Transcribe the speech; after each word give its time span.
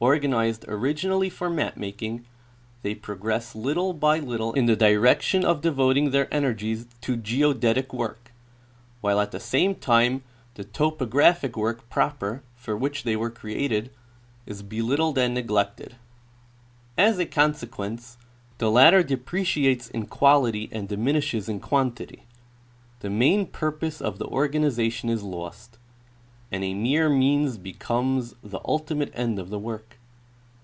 Or 0.00 0.18
ganized 0.18 0.66
originally 0.68 1.30
for 1.30 1.48
map 1.48 1.78
making, 1.78 2.26
they 2.82 2.94
progress 2.94 3.54
little 3.54 3.94
by 3.94 4.18
little 4.18 4.52
in 4.52 4.66
the 4.66 4.76
direction 4.76 5.46
of 5.46 5.62
devoting 5.62 6.10
their 6.10 6.28
energies 6.32 6.86
to 7.00 7.16
geodetic 7.16 7.90
work, 7.90 8.30
while 9.00 9.18
at 9.18 9.30
the 9.30 9.40
same 9.40 9.74
time 9.74 10.22
the 10.56 10.64
topographic 10.64 11.56
work 11.56 11.88
proper, 11.88 12.42
for 12.54 12.76
which 12.76 13.04
they 13.04 13.16
were 13.16 13.30
created, 13.30 13.90
is 14.44 14.60
belittled 14.62 15.16
and 15.16 15.32
neglected. 15.32 15.96
As 16.98 17.18
a 17.18 17.24
consequence 17.24 18.18
the 18.58 18.70
latter 18.70 19.02
depreciates 19.02 19.88
in 19.88 20.04
quality 20.04 20.68
and 20.70 20.86
diminishes 20.86 21.48
in 21.48 21.60
quantity; 21.60 22.24
the 23.00 23.08
main 23.08 23.46
purpose 23.46 24.02
of 24.02 24.18
the 24.18 24.26
organization 24.26 25.08
is 25.08 25.22
lost, 25.22 25.78
and 26.52 26.62
a 26.62 26.72
mere 26.74 27.08
means 27.08 27.58
becomes 27.58 28.34
the 28.40 28.60
ultimate 28.64 29.10
end 29.14 29.40
of 29.40 29.50
the 29.50 29.58
work. 29.58 29.98